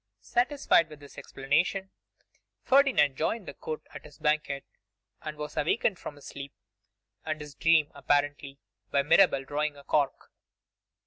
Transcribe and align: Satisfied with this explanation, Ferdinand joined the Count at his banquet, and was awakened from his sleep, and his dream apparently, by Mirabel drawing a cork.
Satisfied 0.21 0.89
with 0.89 0.99
this 0.99 1.15
explanation, 1.15 1.91
Ferdinand 2.63 3.15
joined 3.15 3.47
the 3.47 3.53
Count 3.53 3.83
at 3.93 4.03
his 4.03 4.17
banquet, 4.17 4.65
and 5.21 5.37
was 5.37 5.55
awakened 5.55 5.99
from 5.99 6.15
his 6.15 6.25
sleep, 6.25 6.53
and 7.23 7.39
his 7.39 7.53
dream 7.53 7.91
apparently, 7.93 8.57
by 8.89 9.03
Mirabel 9.03 9.43
drawing 9.43 9.77
a 9.77 9.83
cork. 9.83 10.31